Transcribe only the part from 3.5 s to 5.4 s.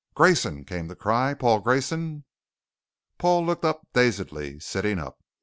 up dazedly, sitting up.